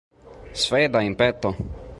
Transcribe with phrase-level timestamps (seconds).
[0.63, 1.49] Sveda impeto!